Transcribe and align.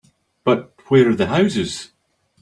But 0.43 0.73
where 0.89 1.09
are 1.09 1.15
the 1.15 1.27
houses? 1.27 1.91